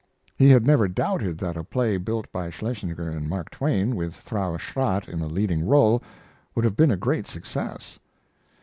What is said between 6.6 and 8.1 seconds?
have been a great success.